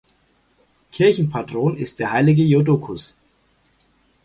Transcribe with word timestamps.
Kirchenpatron 0.91 1.77
ist 1.77 1.99
der 1.99 2.11
heilige 2.11 2.41
Jodokus. 2.41 3.19